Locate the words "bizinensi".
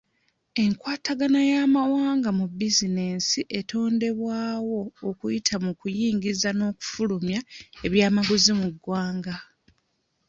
2.59-3.39